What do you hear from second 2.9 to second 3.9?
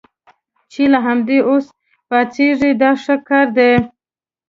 ښه کار دی.